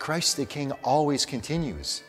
[0.00, 2.02] Christ the King always continues.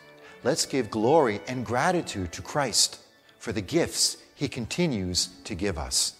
[0.44, 2.98] Let's give glory and gratitude to Christ
[3.38, 6.14] for the gifts he continues to give us.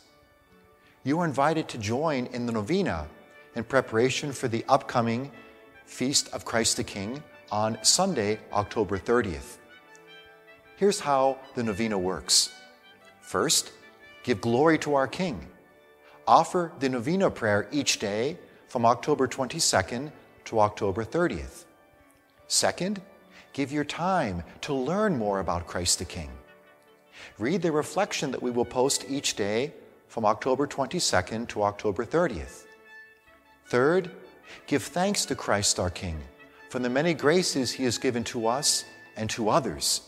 [1.02, 3.08] You are invited to join in the novena
[3.56, 5.32] in preparation for the upcoming
[5.86, 9.56] Feast of Christ the King on Sunday, October 30th.
[10.76, 12.52] Here's how the novena works.
[13.22, 13.72] First,
[14.24, 15.46] give glory to our King.
[16.28, 18.36] Offer the novena prayer each day
[18.68, 20.12] from October 22nd
[20.46, 21.64] to October 30th.
[22.48, 23.00] Second,
[23.52, 26.30] give your time to learn more about Christ the King.
[27.38, 29.72] Read the reflection that we will post each day
[30.08, 32.64] from October 22nd to October 30th.
[33.66, 34.10] Third,
[34.66, 36.20] give thanks to Christ our King
[36.68, 38.84] for the many graces he has given to us
[39.16, 40.02] and to others.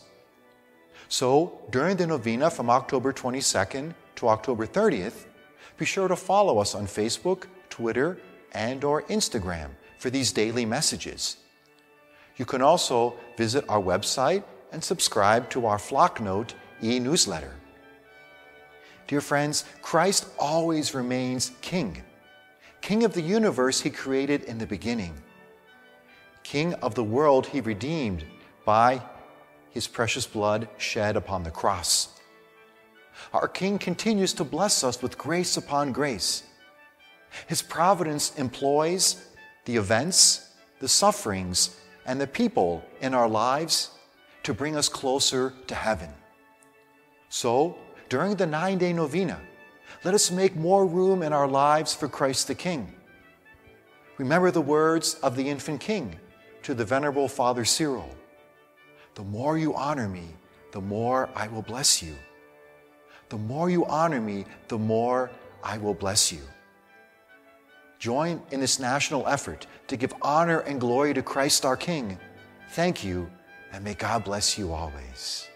[1.07, 5.25] So, during the novena from October 22nd to October 30th,
[5.77, 8.17] be sure to follow us on Facebook, Twitter,
[8.53, 11.37] and or Instagram for these daily messages.
[12.37, 17.53] You can also visit our website and subscribe to our Flocknote e-newsletter.
[19.07, 22.03] Dear friends, Christ always remains King.
[22.81, 25.13] King of the universe he created in the beginning.
[26.43, 28.25] King of the world he redeemed
[28.65, 29.01] by
[29.71, 32.09] his precious blood shed upon the cross.
[33.33, 36.43] Our King continues to bless us with grace upon grace.
[37.47, 39.25] His providence employs
[39.65, 43.91] the events, the sufferings, and the people in our lives
[44.43, 46.09] to bring us closer to heaven.
[47.29, 47.75] So,
[48.07, 49.39] during the nine day novena,
[50.03, 52.93] let us make more room in our lives for Christ the King.
[54.17, 56.15] Remember the words of the infant king
[56.63, 58.09] to the venerable Father Cyril
[59.15, 60.27] The more you honor me,
[60.71, 62.15] the more I will bless you.
[63.29, 65.31] The more you honor me, the more
[65.63, 66.41] I will bless you.
[68.05, 72.19] Join in this national effort to give honor and glory to Christ our King.
[72.73, 73.27] Thank you,
[73.73, 75.47] and may God bless you always.